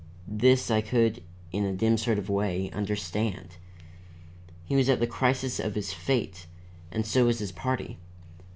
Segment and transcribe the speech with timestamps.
[0.27, 1.21] This I could,
[1.51, 3.57] in a dim sort of way, understand.
[4.65, 6.47] He was at the crisis of his fate,
[6.91, 7.99] and so was his party.